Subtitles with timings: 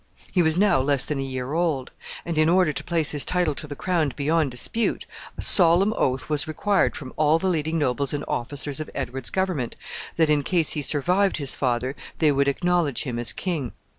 [0.31, 1.91] He was now less than a year old,
[2.25, 5.05] and, in order to place his title to the crown beyond dispute,
[5.37, 9.75] a solemn oath was required from all the leading nobles and officers of Edward's government,
[10.15, 13.73] that in case he survived his father they would acknowledge him as king.